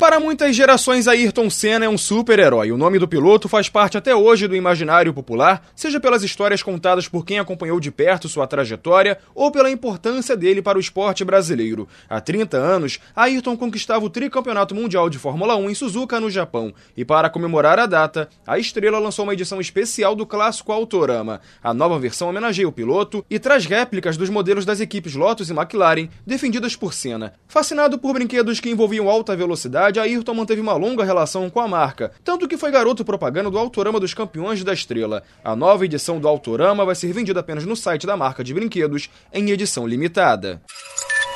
Para 0.00 0.18
muitas 0.18 0.56
gerações, 0.56 1.06
Ayrton 1.06 1.50
Senna 1.50 1.84
é 1.84 1.88
um 1.88 1.98
super-herói. 1.98 2.72
O 2.72 2.78
nome 2.78 2.98
do 2.98 3.06
piloto 3.06 3.50
faz 3.50 3.68
parte 3.68 3.98
até 3.98 4.16
hoje 4.16 4.48
do 4.48 4.56
imaginário 4.56 5.12
popular, 5.12 5.62
seja 5.76 6.00
pelas 6.00 6.22
histórias 6.22 6.62
contadas 6.62 7.06
por 7.06 7.22
quem 7.22 7.38
acompanhou 7.38 7.78
de 7.78 7.90
perto 7.90 8.26
sua 8.26 8.46
trajetória 8.46 9.18
ou 9.34 9.52
pela 9.52 9.70
importância 9.70 10.34
dele 10.34 10.62
para 10.62 10.78
o 10.78 10.80
esporte 10.80 11.22
brasileiro. 11.22 11.86
Há 12.08 12.18
30 12.18 12.56
anos, 12.56 12.98
Ayrton 13.14 13.58
conquistava 13.58 14.02
o 14.02 14.08
tricampeonato 14.08 14.74
mundial 14.74 15.10
de 15.10 15.18
Fórmula 15.18 15.54
1 15.56 15.68
em 15.68 15.74
Suzuka, 15.74 16.18
no 16.18 16.30
Japão. 16.30 16.72
E 16.96 17.04
para 17.04 17.28
comemorar 17.28 17.78
a 17.78 17.84
data, 17.84 18.26
a 18.46 18.58
estrela 18.58 18.98
lançou 18.98 19.24
uma 19.24 19.34
edição 19.34 19.60
especial 19.60 20.16
do 20.16 20.24
clássico 20.24 20.72
Autorama. 20.72 21.42
A 21.62 21.74
nova 21.74 21.98
versão 21.98 22.30
homenageia 22.30 22.66
o 22.66 22.72
piloto 22.72 23.22
e 23.28 23.38
traz 23.38 23.66
réplicas 23.66 24.16
dos 24.16 24.30
modelos 24.30 24.64
das 24.64 24.80
equipes 24.80 25.14
Lotus 25.14 25.50
e 25.50 25.52
McLaren, 25.52 26.08
defendidas 26.26 26.74
por 26.74 26.94
Senna. 26.94 27.34
Fascinado 27.46 27.98
por 27.98 28.14
brinquedos 28.14 28.60
que 28.60 28.70
envolviam 28.70 29.06
alta 29.06 29.36
velocidade, 29.36 29.89
verdade, 29.90 29.98
Ayrton 29.98 30.34
manteve 30.34 30.60
uma 30.60 30.74
longa 30.74 31.04
relação 31.04 31.50
com 31.50 31.60
a 31.60 31.68
marca, 31.68 32.12
tanto 32.24 32.48
que 32.48 32.56
foi 32.56 32.70
garoto 32.70 33.04
propaganda 33.04 33.50
do 33.50 33.58
Autorama 33.58 33.98
dos 33.98 34.14
Campeões 34.14 34.62
da 34.62 34.72
Estrela. 34.72 35.22
A 35.44 35.56
nova 35.56 35.84
edição 35.84 36.20
do 36.20 36.28
Autorama 36.28 36.84
vai 36.84 36.94
ser 36.94 37.12
vendida 37.12 37.40
apenas 37.40 37.66
no 37.66 37.76
site 37.76 38.06
da 38.06 38.16
marca 38.16 38.44
de 38.44 38.54
brinquedos, 38.54 39.10
em 39.32 39.50
edição 39.50 39.86
limitada. 39.86 40.62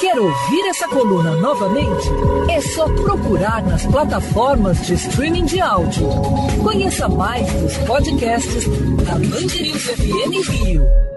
Quer 0.00 0.18
ouvir 0.18 0.68
essa 0.68 0.88
coluna 0.88 1.36
novamente? 1.36 2.08
É 2.50 2.60
só 2.60 2.86
procurar 2.88 3.62
nas 3.62 3.86
plataformas 3.86 4.84
de 4.86 4.94
streaming 4.94 5.44
de 5.44 5.60
áudio. 5.60 6.08
Conheça 6.62 7.08
mais 7.08 7.50
dos 7.54 7.76
podcasts 7.78 8.66
da 9.04 9.12
Band 9.12 9.62
News 9.62 9.84
FM 9.84 10.48
Rio. 10.50 11.11